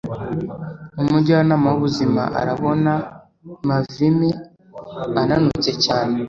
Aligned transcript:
umujyanama 1.01 1.67
w'ubuzima 1.69 2.21
arabona 2.41 2.91
mavime 3.67 4.29
ananutse 5.21 5.71
cyane 5.85 6.17